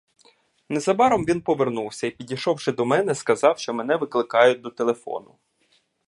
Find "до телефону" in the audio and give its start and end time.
4.61-5.35